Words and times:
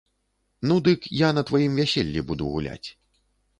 Ну, 0.69 0.77
дык 0.87 1.01
я 1.17 1.29
на 1.39 1.45
тваім 1.51 1.77
вяселлі 1.83 2.25
буду 2.33 2.51
гуляць. 2.57 2.89